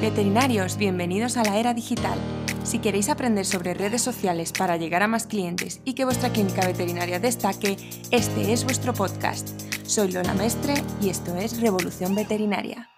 [0.00, 2.16] Veterinarios, bienvenidos a la era digital.
[2.62, 6.64] Si queréis aprender sobre redes sociales para llegar a más clientes y que vuestra clínica
[6.64, 7.76] veterinaria destaque,
[8.12, 9.48] este es vuestro podcast.
[9.84, 12.88] Soy Lola Mestre y esto es Revolución Veterinaria.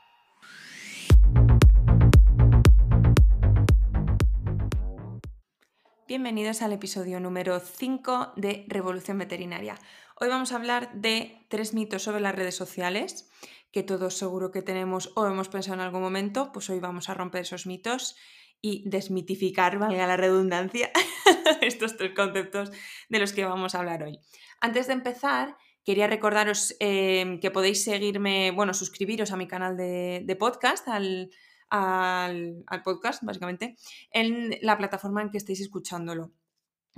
[6.07, 9.79] Bienvenidos al episodio número 5 de Revolución Veterinaria.
[10.17, 13.31] Hoy vamos a hablar de tres mitos sobre las redes sociales
[13.73, 17.15] que todos seguro que tenemos o hemos pensado en algún momento, pues hoy vamos a
[17.15, 18.17] romper esos mitos
[18.63, 20.91] y desmitificar, valga la redundancia,
[21.63, 22.71] estos tres conceptos
[23.09, 24.19] de los que vamos a hablar hoy.
[24.61, 30.37] Antes de empezar, quería recordaros eh, que podéis seguirme, bueno, suscribiros a mi canal de,
[30.39, 31.31] podcast, al,
[31.71, 33.77] al, podcast, básicamente,
[34.11, 36.33] en la plataforma en que estéis escuchándolo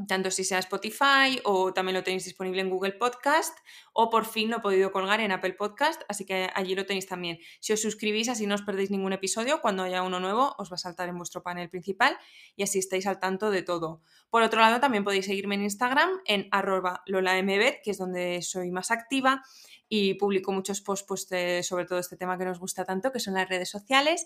[0.08, 3.56] tanto si sea Spotify o también lo tenéis disponible en Google Podcast
[3.92, 7.06] o por fin lo he podido colgar en Apple Podcast, así que allí lo tenéis
[7.06, 7.38] también.
[7.60, 10.76] Si os suscribís así no os perdéis ningún episodio, cuando haya uno nuevo os va
[10.76, 12.16] a saltar en vuestro panel principal
[12.56, 14.00] y así estáis al tanto de todo.
[14.30, 18.90] Por otro lado también podéis seguirme en Instagram en arroba que es donde soy más
[18.90, 19.42] activa
[19.88, 23.34] y publico muchos posts pues, sobre todo este tema que nos gusta tanto, que son
[23.34, 24.24] las redes sociales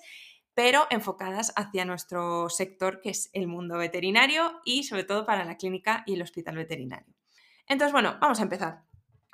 [0.56, 5.58] pero enfocadas hacia nuestro sector, que es el mundo veterinario y sobre todo para la
[5.58, 7.14] clínica y el hospital veterinario.
[7.68, 8.84] Entonces, bueno, vamos a empezar.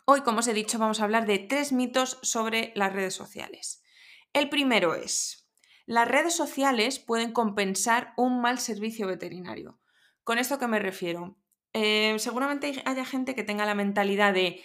[0.04, 3.84] Hoy, como os he dicho, vamos a hablar de tres mitos sobre las redes sociales.
[4.32, 5.48] El primero es,
[5.86, 9.78] las redes sociales pueden compensar un mal servicio veterinario.
[10.24, 11.36] ¿Con esto qué me refiero?
[11.72, 14.60] Eh, seguramente haya gente que tenga la mentalidad de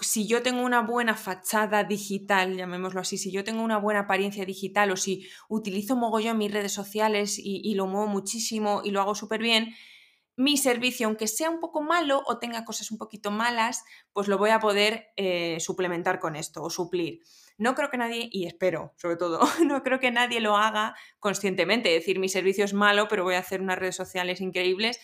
[0.00, 4.44] si yo tengo una buena fachada digital, llamémoslo así, si yo tengo una buena apariencia
[4.44, 9.14] digital o si utilizo mogollón mis redes sociales y, lo muevo muchísimo y lo hago
[9.14, 9.74] súper bien,
[10.36, 14.36] mi servicio, aunque sea un poco malo o tenga cosas un poquito malas, pues lo
[14.36, 17.20] voy a poder eh, suplementar con esto o suplir.
[17.56, 21.88] No creo que nadie, y espero sobre todo, no creo que nadie lo haga conscientemente,
[21.88, 24.98] decir mi servicio es malo, pero voy a hacer unas redes sociales increíbles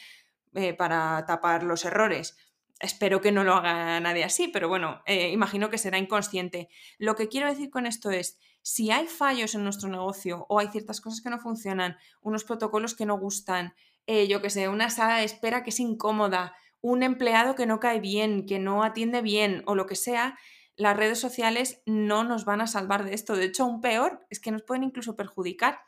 [0.55, 2.36] eh, para tapar los errores
[2.81, 6.68] Espero que no lo haga nadie así, pero bueno, eh, imagino que será inconsciente.
[6.98, 10.68] Lo que quiero decir con esto es, si hay fallos en nuestro negocio o hay
[10.68, 13.74] ciertas cosas que no funcionan, unos protocolos que no gustan,
[14.07, 17.80] eh, yo que sé, una sala de espera que es incómoda, un empleado que no
[17.80, 20.39] cae bien, que no atiende bien o lo que sea,
[20.77, 23.36] las redes sociales no nos van a salvar de esto.
[23.36, 25.80] De hecho, aún peor, es que nos pueden incluso perjudicar,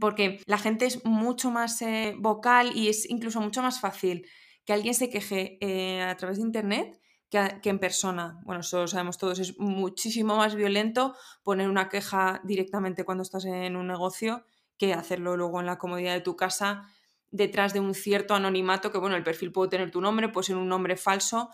[0.00, 4.28] porque la gente es mucho más eh, vocal y es incluso mucho más fácil
[4.66, 7.00] que alguien se queje eh, a través de Internet
[7.30, 8.40] que, en persona.
[8.44, 13.44] Bueno, eso lo sabemos todos, es muchísimo más violento poner una queja directamente cuando estás
[13.44, 14.44] en un negocio
[14.78, 16.88] que hacerlo luego en la comodidad de tu casa
[17.30, 20.56] detrás de un cierto anonimato que, bueno, el perfil puede tener tu nombre, puede ser
[20.56, 21.50] un nombre falso,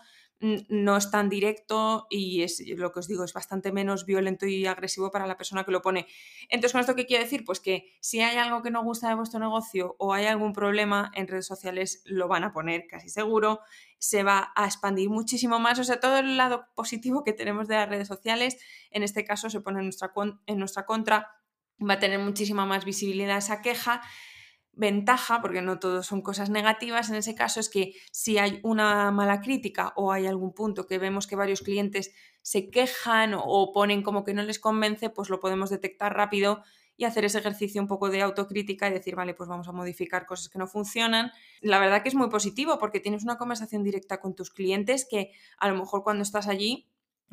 [0.67, 4.65] no es tan directo y es lo que os digo, es bastante menos violento y
[4.65, 6.05] agresivo para la persona que lo pone.
[6.49, 7.45] Entonces, ¿con esto qué quiero decir?
[7.45, 11.11] Pues que si hay algo que no gusta de vuestro negocio o hay algún problema
[11.15, 13.61] en redes sociales, lo van a poner casi seguro,
[13.99, 17.75] se va a expandir muchísimo más, o sea, todo el lado positivo que tenemos de
[17.75, 18.57] las redes sociales,
[18.91, 20.11] en este caso se pone en nuestra,
[20.45, 21.31] en nuestra contra,
[21.79, 24.01] va a tener muchísima más visibilidad esa queja
[24.75, 29.11] ventaja, porque no todo son cosas negativas, en ese caso es que si hay una
[29.11, 34.01] mala crítica o hay algún punto que vemos que varios clientes se quejan o ponen
[34.01, 36.63] como que no les convence, pues lo podemos detectar rápido
[36.95, 40.25] y hacer ese ejercicio un poco de autocrítica y decir, vale, pues vamos a modificar
[40.25, 41.31] cosas que no funcionan.
[41.61, 45.31] La verdad que es muy positivo porque tienes una conversación directa con tus clientes que
[45.57, 46.87] a lo mejor cuando estás allí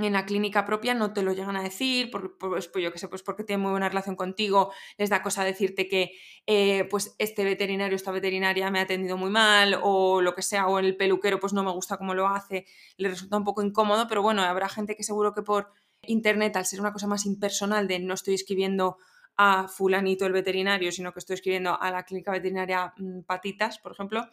[0.05, 2.99] en la clínica propia no te lo llegan a decir, por, pues, pues, yo qué
[2.99, 6.12] sé, pues porque tienen muy buena relación contigo, les da cosa decirte que
[6.47, 10.66] eh, pues este veterinario, esta veterinaria me ha atendido muy mal o lo que sea,
[10.69, 12.66] o el peluquero pues no me gusta cómo lo hace,
[12.97, 15.72] le resulta un poco incómodo, pero bueno, habrá gente que seguro que por
[16.03, 18.99] internet, al ser una cosa más impersonal de no estoy escribiendo
[19.37, 23.93] a fulanito el veterinario, sino que estoy escribiendo a la clínica veterinaria mm, Patitas, por
[23.93, 24.27] ejemplo,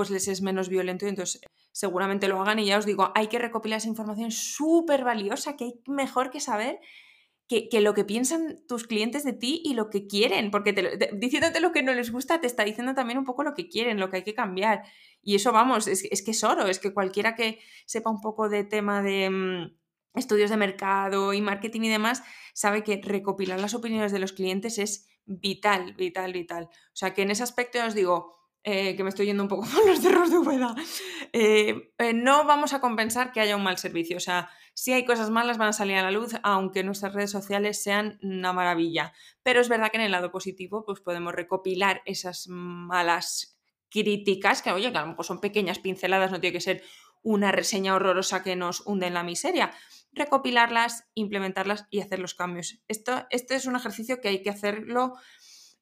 [0.00, 3.26] pues les es menos violento y entonces seguramente lo hagan y ya os digo, hay
[3.26, 6.80] que recopilar esa información súper valiosa que hay mejor que saber
[7.46, 10.72] que, lo que piensan tus clientes de ti y lo que quieren, porque
[11.12, 14.00] diciéndote lo que no les gusta te está diciendo también un poco lo que quieren,
[14.00, 14.84] lo que hay que cambiar.
[15.20, 18.48] Y eso, vamos, es, es que es oro, es que cualquiera que sepa un poco
[18.48, 22.22] de tema de mm, estudios de mercado y marketing y demás,
[22.54, 26.70] sabe que recopilar las opiniones de los clientes es vital, vital, vital.
[26.72, 29.66] O sea que en ese aspecto os digo, eh, que me estoy yendo un poco
[29.74, 30.74] con los cerros de Ubeda,
[31.32, 34.16] eh, eh, no vamos a compensar que haya un mal servicio.
[34.16, 37.30] O sea, si hay cosas malas van a salir a la luz, aunque nuestras redes
[37.30, 39.12] sociales sean una maravilla.
[39.42, 43.58] Pero es verdad que en el lado positivo, pues podemos recopilar esas malas
[43.88, 46.82] críticas, que oye, que a lo mejor son pequeñas pinceladas, no tiene que ser
[47.22, 49.72] una reseña horrorosa que nos hunde en la miseria.
[50.12, 52.82] Recopilarlas, implementarlas y hacer los cambios.
[52.88, 55.14] Esto, este es un ejercicio que hay que hacerlo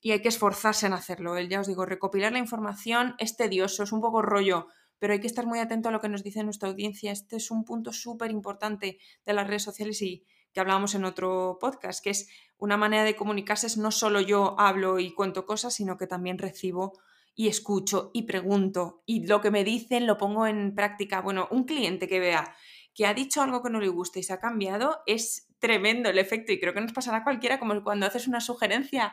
[0.01, 1.37] y hay que esforzarse en hacerlo.
[1.37, 4.69] El, ya os digo, recopilar la información es tedioso, es un poco rollo,
[4.99, 7.13] pero hay que estar muy atento a lo que nos dice nuestra audiencia.
[7.13, 11.59] Este es un punto súper importante de las redes sociales y que hablábamos en otro
[11.61, 15.97] podcast, que es una manera de comunicarse, no solo yo hablo y cuento cosas, sino
[15.99, 16.99] que también recibo
[17.35, 21.21] y escucho y pregunto y lo que me dicen lo pongo en práctica.
[21.21, 22.57] Bueno, un cliente que vea
[22.95, 26.19] que ha dicho algo que no le gusta y se ha cambiado, es tremendo el
[26.19, 29.13] efecto y creo que nos pasará a cualquiera como cuando haces una sugerencia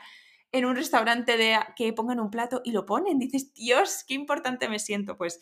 [0.57, 4.69] en un restaurante de que pongan un plato y lo ponen, dices, Dios, qué importante
[4.69, 5.17] me siento.
[5.17, 5.41] Pues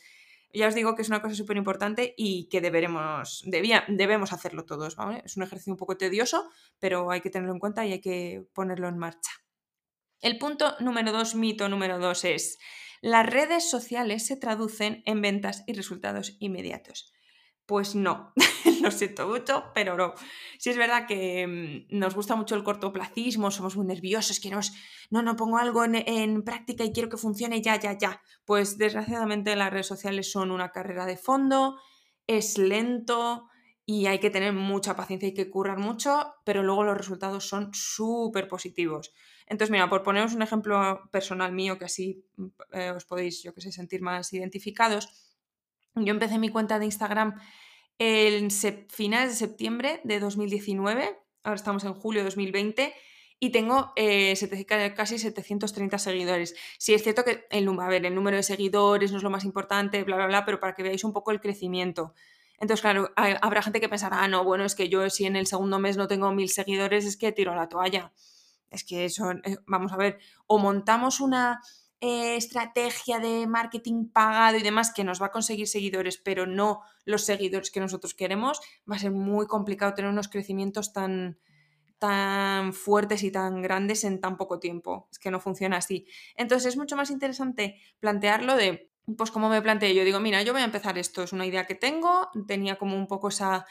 [0.51, 4.65] ya os digo que es una cosa súper importante y que deberemos, debía, debemos hacerlo
[4.65, 4.98] todos.
[5.24, 6.50] Es un ejercicio un poco tedioso,
[6.80, 9.31] pero hay que tenerlo en cuenta y hay que ponerlo en marcha.
[10.19, 12.57] El punto número dos, mito número dos es,
[13.01, 17.12] las redes sociales se traducen en ventas y resultados inmediatos.
[17.65, 18.33] Pues no,
[18.81, 20.13] lo siento mucho, pero no.
[20.60, 21.48] Si es verdad que
[21.89, 24.74] mm, nos gusta mucho el cortoplacismo, somos muy nerviosos, queremos,
[25.10, 28.21] no, no pongo algo en, práctica y quiero que funcione ya, ya, ya.
[28.45, 31.80] Pues desgraciadamente las redes sociales son una carrera de fondo,
[32.27, 33.48] es lento
[33.86, 37.74] y hay que tener mucha paciencia, hay que currar mucho, pero luego los resultados son
[37.74, 39.13] súper positivos.
[39.48, 43.54] Entonces, mira, por poneros un ejemplo personal mío, que así mm, eh, os podéis, yo
[43.54, 45.23] que sé, sentir más identificados
[45.95, 47.40] yo empecé mi cuenta de Instagram
[48.00, 48.50] en
[48.90, 52.94] finales de septiembre de 2019, ahora estamos en julio de 2020
[53.40, 54.34] y tengo eh,
[54.95, 56.56] casi 730 seguidores.
[56.78, 60.16] Sí, es cierto que el, el número de seguidores no es lo más importante, bla,
[60.16, 62.13] bla, bla, pero para que veáis un poco el crecimiento.
[62.57, 65.48] Entonces, claro, habrá gente que pensará, ah, no, bueno, es que yo si en el
[65.48, 68.13] segundo mes no tengo mil seguidores, es que tiro la toalla.
[68.69, 71.62] Es que eso, eh, vamos a ver, o montamos una
[72.06, 76.82] eh, estrategia de marketing pagado y demás que nos va a conseguir seguidores, pero no
[77.06, 78.60] los seguidores que nosotros queremos,
[78.92, 81.40] va a ser muy complicado tener unos crecimientos tan,
[82.00, 85.08] tan fuertes y tan grandes en tan poco tiempo.
[85.14, 86.06] Es que no funciona así.
[86.36, 90.52] Entonces es mucho más interesante plantearlo de, pues como me planteé, yo digo, mira, yo
[90.52, 93.66] voy a empezar esto, es una idea que tengo, tenía como un poco esa,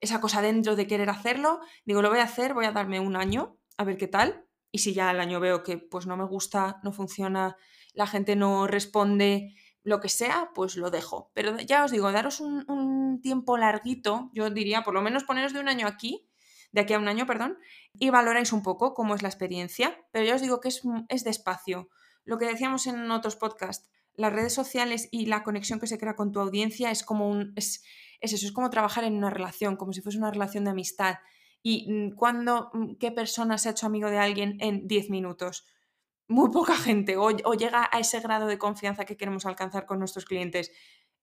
[0.00, 3.14] esa cosa dentro de querer hacerlo, digo, lo voy a hacer, voy a darme un
[3.14, 4.43] año, a ver qué tal,
[4.74, 7.56] y si ya al año veo que pues no me gusta, no funciona,
[7.92, 9.54] la gente no responde,
[9.84, 11.30] lo que sea, pues lo dejo.
[11.32, 15.60] Pero ya os digo, daros un, tiempo larguito, yo diría, por lo menos poneros de
[15.60, 16.28] un año aquí,
[16.72, 17.56] de aquí a un año, perdón,
[17.92, 19.96] y valoráis un poco cómo es la experiencia.
[20.10, 21.88] Pero ya os digo que es, es despacio.
[22.24, 26.16] Lo que decíamos en otros podcasts, las redes sociales y la conexión que se crea
[26.16, 27.52] con tu audiencia es como un.
[27.54, 27.84] Es,
[28.20, 31.18] es eso, es como trabajar en una relación, como si fuese una relación de amistad
[31.64, 35.66] y mm, cuándo, mm, qué persona se ha hecho amigo de alguien en 10 minutos.
[36.28, 40.26] Muy poca gente o, llega a ese grado de confianza que queremos alcanzar con nuestros
[40.26, 40.70] clientes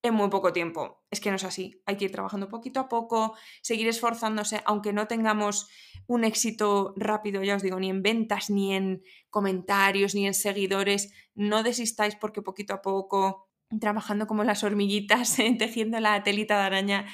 [0.04, 1.04] en muy poco tiempo.
[1.12, 1.82] Es que no es así.
[1.86, 5.70] Hay que ir trabajando poquito a poco, seguir esforzándose, aunque no tengamos
[6.08, 11.14] un éxito rápido, ya os digo, ni en ventas, ni en comentarios, ni en seguidores.
[11.36, 13.48] No desistáis porque poquito a poco,
[13.80, 17.06] trabajando como las hormiguitas, tejiendo la telita de araña,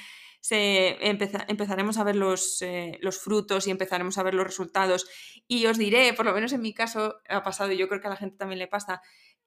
[0.48, 5.06] se empezaremos a ver los, eh, los, frutos y empezaremos a ver los resultados.
[5.46, 8.06] Y os diré, por lo menos en mi caso ha pasado y yo creo que
[8.06, 9.02] a la gente también le pasa,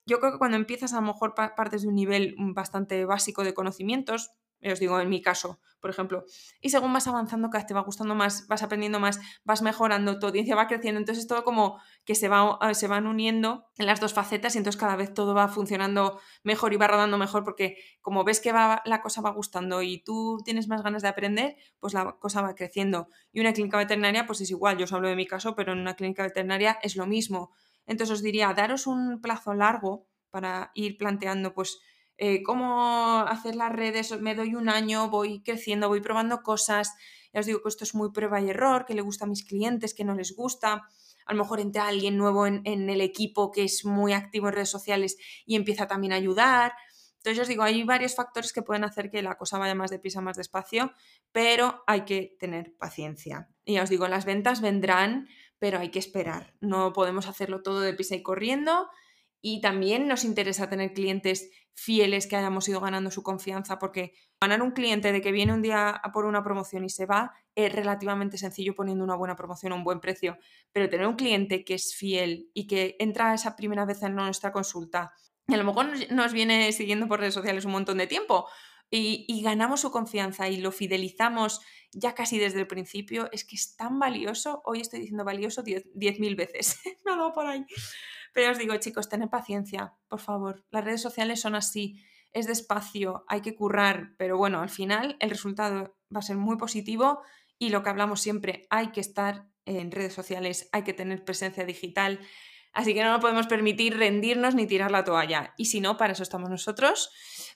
[0.05, 3.55] yo creo que cuando empiezas a lo mejor partes de un nivel bastante básico de
[3.55, 4.29] conocimientos,
[4.69, 6.25] os digo en mi caso, por ejemplo.
[6.61, 10.19] Y según vas avanzando, cada vez te va gustando más, vas aprendiendo más, vas mejorando,
[10.19, 10.99] tu audiencia va creciendo.
[10.99, 14.59] Entonces, todo como que se, va, eh, se van uniendo en las dos facetas y
[14.59, 18.51] entonces cada vez todo va funcionando mejor y va rodando mejor porque como ves que
[18.51, 22.41] va, la cosa va gustando y tú tienes más ganas de aprender, pues la cosa
[22.41, 23.07] va creciendo.
[23.31, 24.77] Y una clínica veterinaria, pues es igual.
[24.77, 27.51] Yo os hablo de mi caso, pero en una clínica veterinaria es lo mismo.
[27.85, 31.79] Entonces, os diría, daros un plazo largo para ir planteando, pues,
[32.23, 36.93] eh, cómo hacer las redes, me doy un año, voy creciendo, voy probando cosas.
[37.33, 39.43] Ya os digo que esto es muy prueba y error, que le gusta a mis
[39.43, 40.87] clientes, que no les gusta.
[41.25, 44.69] A lo mejor entra alguien nuevo en, el equipo que es muy activo en redes
[44.69, 46.73] sociales y empieza también a ayudar.
[47.17, 50.21] Entonces, os digo, hay varios factores que pueden hacer que la cosa vaya más deprisa,
[50.21, 50.93] más despacio,
[51.31, 53.49] pero hay que tener paciencia.
[53.65, 56.53] Y ya os digo, las ventas vendrán, pero hay que esperar.
[56.61, 58.89] No podemos hacerlo todo deprisa y corriendo
[59.41, 64.61] y también nos interesa tener clientes fieles que hayamos ido ganando su confianza, porque ganar
[64.61, 68.37] un cliente de que viene un día por una promoción y se va es relativamente
[68.37, 70.37] sencillo poniendo una buena promoción a un buen precio,
[70.71, 74.51] pero tener un cliente que es fiel y que entra esa primera vez en nuestra
[74.51, 75.13] consulta
[75.47, 78.47] y a lo mejor nos viene siguiendo por redes sociales un montón de tiempo
[78.89, 81.61] y, ganamos su confianza y lo fidelizamos
[81.93, 86.35] ya casi desde el principio, es que es tan valioso, hoy estoy diciendo valioso 10.000
[86.35, 87.65] veces, me ha dado por ahí.
[88.33, 90.63] Pero os digo, chicos, tened paciencia, por favor.
[90.71, 92.01] Las redes sociales son así,
[92.33, 96.57] es despacio, hay que currar, pero bueno, al final el resultado va a ser muy
[96.57, 97.21] positivo
[97.59, 101.65] y lo que hablamos siempre, hay que estar en redes sociales, hay que tener presencia
[101.65, 102.19] digital.
[102.73, 105.53] Así que no nos podemos permitir rendirnos ni tirar la toalla.
[105.57, 107.11] Y si no, para eso estamos nosotros,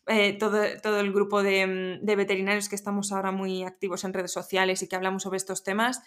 [0.07, 4.33] eh, todo, todo, el grupo de, de, veterinarios que estamos ahora muy activos en redes
[4.33, 6.01] sociales y que hablamos sobre estos temas,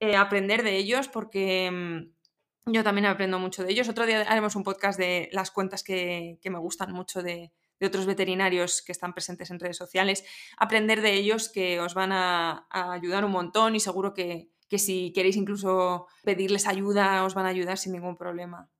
[0.00, 2.17] eh, aprender de ellos porque mm,
[2.66, 3.88] yo también aprendo mucho de ellos.
[3.88, 7.86] Otro día haremos un podcast de las cuentas que, que me gustan mucho de, de,
[7.86, 10.24] otros veterinarios que están presentes en redes sociales.
[10.56, 15.12] Aprender de ellos que os van a, ayudar un montón y seguro que, que si
[15.12, 18.70] queréis incluso pedirles ayuda, os van a ayudar sin ningún problema.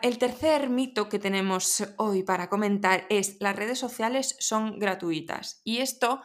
[0.00, 5.60] El tercer mito que tenemos hoy para comentar es las redes sociales son gratuitas.
[5.64, 6.22] Y esto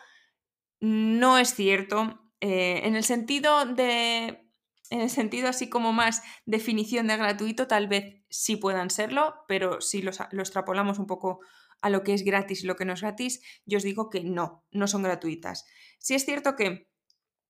[0.80, 4.47] no es cierto eh, en el sentido de...
[4.90, 9.82] En el sentido así como más definición de gratuito, tal vez sí puedan serlo, pero
[9.82, 11.40] si lo, lo extrapolamos un poco
[11.82, 14.24] a lo que es gratis y lo que no es gratis, yo os digo que
[14.24, 15.66] no, no son gratuitas.
[16.00, 16.88] Sí es cierto que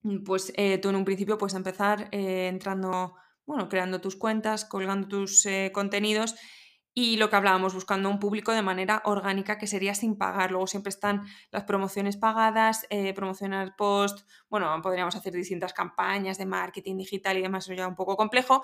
[0.04, 3.16] Mm, pues eh, tú en un principio puedes empezar eh, entrando,
[3.46, 6.36] bueno, creando tus cuentas, colgando tus eh, contenidos
[7.00, 10.50] y lo que hablábamos, buscando un público de manera orgánica que sería sin pagar.
[10.50, 16.98] Luego siempre están las promociones pagadas, promocionar post, bueno, podríamos hacer distintas campañas de marketing
[16.98, 18.64] digital y demás, eso ya un poco complejo,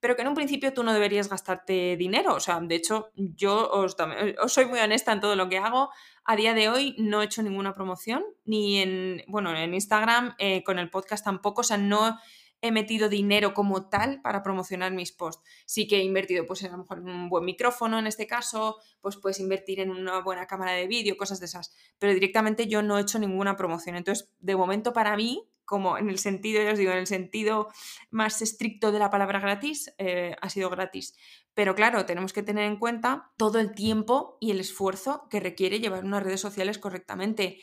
[0.00, 2.36] pero que en un principio tú no deberías gastarte dinero.
[2.36, 3.94] O sea, de hecho, yo os,
[4.42, 5.90] os, soy muy honesta en todo lo que hago.
[6.24, 10.64] A día de hoy no he hecho ninguna promoción, ni en, bueno, en Instagram, eh,
[10.64, 11.60] con el podcast tampoco.
[11.60, 12.18] O sea, no
[12.60, 15.42] he metido dinero como tal para promocionar mis posts.
[15.66, 18.76] Sí que he invertido, pues a lo mejor en un buen micrófono en este caso,
[19.00, 21.74] pues puedes invertir en una buena cámara de vídeo, cosas de esas.
[21.98, 23.96] Pero directamente yo no he hecho ninguna promoción.
[23.96, 27.68] Entonces, de momento para mí, como en el sentido, ya os digo, en el sentido
[28.10, 31.14] más estricto de la palabra gratis, eh, ha sido gratis.
[31.54, 35.80] Pero claro, tenemos que tener en cuenta todo el tiempo y el esfuerzo que requiere
[35.80, 37.58] llevar unas redes sociales correctamente.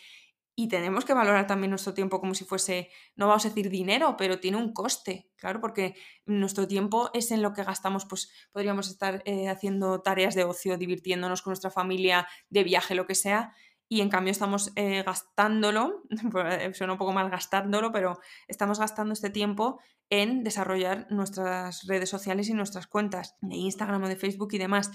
[0.56, 4.16] Y tenemos que valorar también nuestro tiempo como si fuese, no vamos a decir dinero,
[4.18, 5.96] pero tiene un coste, claro, porque
[6.26, 10.78] nuestro tiempo es en lo que gastamos, pues podríamos estar eh, haciendo tareas de ocio,
[10.78, 13.54] divirtiéndonos con nuestra familia, de viaje, lo que sea,
[13.90, 19.14] y en cambio estamos eh, gastándolo, pues, suena un poco mal gastándolo, pero estamos gastando
[19.14, 19.80] este tiempo
[20.10, 24.92] en desarrollar nuestras redes sociales y nuestras cuentas de Instagram o de Facebook y demás.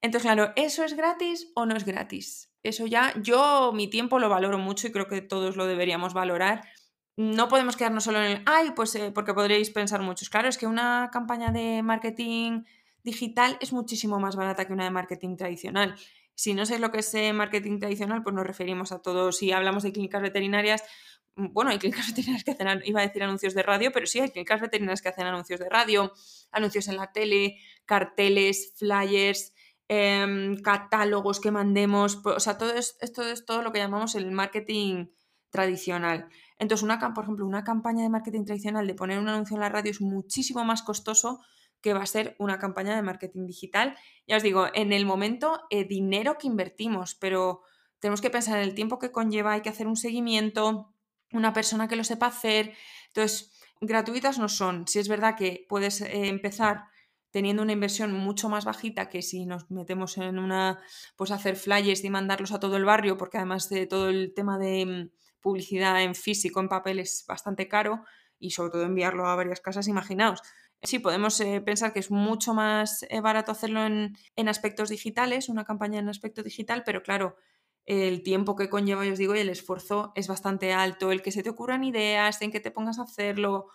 [0.00, 2.52] Entonces, claro, ¿eso es gratis o no es gratis?
[2.62, 6.62] Eso ya, yo mi tiempo lo valoro mucho y creo que todos lo deberíamos valorar.
[7.16, 10.30] No podemos quedarnos solo en el, ay, pues eh, porque podréis pensar muchos.
[10.30, 12.62] Claro, es que una campaña de marketing
[13.02, 15.96] digital es muchísimo más barata que una de marketing tradicional.
[16.34, 19.32] Si no sé lo que es eh, marketing tradicional, pues nos referimos a todo.
[19.32, 20.84] Si hablamos de clínicas veterinarias,
[21.34, 24.20] mm, bueno, hay clínicas veterinarias que hacen, iba a decir anuncios de radio, pero sí
[24.20, 26.12] hay clínicas veterinarias que hacen anuncios de radio,
[26.52, 29.52] anuncios en la tele, carteles, flyers,
[29.88, 35.06] em, catálogos que mandemos, o sea, todo esto es todo lo que llamamos el marketing
[35.50, 36.28] tradicional.
[36.58, 39.68] Entonces, una, por ejemplo, una campaña de marketing tradicional de poner un anuncio en la
[39.68, 41.40] radio es muchísimo más costoso
[41.80, 43.96] que va a ser una campaña de marketing digital.
[44.26, 47.62] Ya os digo, en el momento, eh, dinero que invertimos, pero
[48.00, 50.92] tenemos que pensar en el tiempo que conlleva, hay que hacer un seguimiento,
[51.32, 52.74] una persona que lo sepa hacer.
[53.08, 54.88] Entonces, gratuitas no son.
[54.88, 56.84] Si es verdad que puedes eh, empezar
[57.30, 60.80] teniendo una inversión mucho más bajita que si nos metemos en una,
[61.16, 64.58] pues hacer flyers y mandarlos a todo el barrio, porque además de todo el tema
[64.58, 68.04] de mm, publicidad en físico, en papel, es bastante caro
[68.38, 70.40] y sobre todo enviarlo a varias casas, imaginaos.
[70.82, 74.16] Sí, podemos eh, pensar que es mucho más eh, barato hacerlo en,
[74.48, 77.36] aspectos digitales, una campaña en aspecto digital, pero claro,
[77.84, 81.32] el tiempo que conlleva, yo os digo, y el esfuerzo es bastante alto, el que
[81.32, 83.68] se te ocurran ideas, en que te pongas a hacerlo.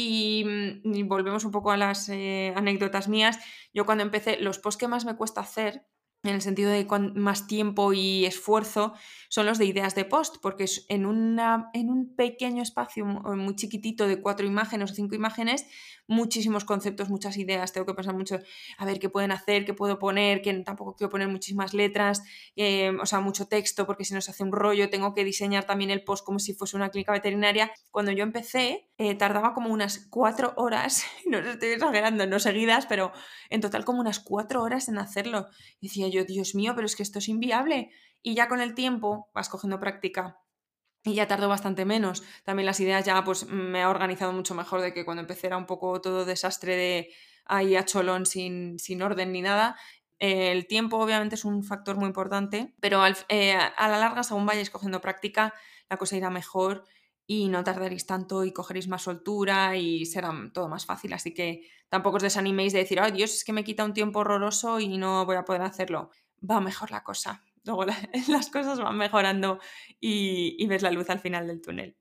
[0.00, 3.40] Y, mm, volvemos un poco a las eh, anécdotas mías.
[3.74, 5.86] Yo cuando empecé, los posts que más me cuesta hacer
[6.24, 8.94] en el sentido de más tiempo y esfuerzo,
[9.28, 14.08] son los de ideas de post, porque en, una, en un pequeño espacio muy chiquitito
[14.08, 15.66] de cuatro imágenes o cinco imágenes,
[16.08, 18.40] muchísimos conceptos, muchas ideas, tengo que pensar mucho,
[18.78, 22.22] a ver qué pueden hacer, qué puedo poner, que tampoco quiero poner muchísimas letras,
[22.56, 25.64] eh, o sea, mucho texto, porque si no se hace un rollo, tengo que diseñar
[25.64, 27.70] también el post como si fuese una clínica veterinaria.
[27.90, 33.12] Cuando yo empecé, eh, tardaba como unas cuatro horas, no estoy exagerando, no seguidas, pero
[33.50, 35.46] en total como unas cuatro horas en hacerlo.
[35.80, 37.90] Y decía yo, Dios mío, pero es que esto es inviable.
[38.22, 40.38] Y ya con el tiempo vas cogiendo práctica
[41.04, 42.22] y ya tardó bastante menos.
[42.44, 45.56] También las ideas ya pues me ha organizado mucho mejor de que cuando empecé era
[45.56, 47.10] un poco todo desastre de
[47.44, 49.76] ahí a cholón sin, sin orden ni nada.
[50.18, 54.70] el tiempo obviamente es un factor muy importante, pero eh, a la larga según vayáis
[54.70, 55.54] cogiendo práctica
[55.88, 56.84] la cosa irá mejor
[57.28, 61.12] y no tardaréis tanto y cogeréis más soltura y será todo más fácil.
[61.12, 64.20] Así que tampoco os desaniméis de decir, ay Dios, es que me quita un tiempo
[64.20, 66.10] horroroso y no voy a poder hacerlo.
[66.42, 67.84] Va mejor la cosa luego
[68.28, 69.60] las cosas van mejorando
[70.00, 71.96] y, ves la luz al final del túnel.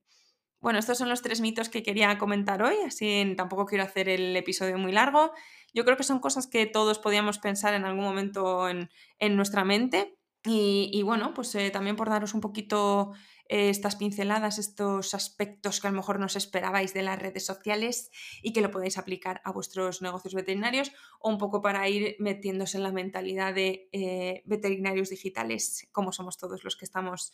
[0.59, 4.35] Bueno, estos son los tres mitos que quería comentar hoy, así tampoco quiero hacer el
[4.35, 5.31] episodio muy largo.
[5.73, 8.89] yo creo que son cosas que todos podíamos pensar en algún momento en,
[9.35, 10.15] nuestra mente.
[10.49, 13.11] Y, bueno, pues eh, también por daros un poquito
[13.49, 17.45] eh, estas pinceladas, estos aspectos que a lo mejor no os esperabais de las redes
[17.45, 18.11] sociales
[18.41, 22.77] y que lo podéis aplicar a vuestros negocios veterinarios o un poco para ir metiéndose
[22.77, 27.31] en la mentalidad de eh, veterinarios digitales, como somos todos los que estamos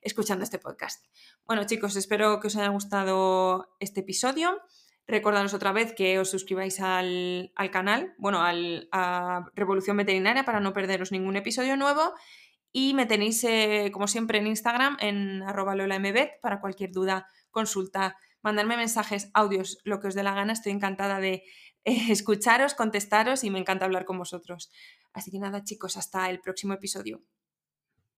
[0.00, 1.04] escuchando este podcast.
[1.46, 4.60] Bueno chicos, espero que os haya gustado este episodio.
[5.06, 10.72] Recordaros otra vez que os suscribáis al, canal, bueno, al, a Revolución Veterinaria para no
[10.72, 12.14] perderos ningún episodio nuevo.
[12.72, 18.16] Y me tenéis, eh, como siempre, en Instagram, en arroba lolambet, para cualquier duda, consulta,
[18.42, 20.54] mandarme mensajes, audios, lo que os dé la gana.
[20.54, 21.44] Estoy encantada de
[21.84, 24.70] eh, escucharos, contestaros y me encanta hablar con vosotros.
[25.12, 27.22] Así que nada, chicos, hasta el próximo episodio.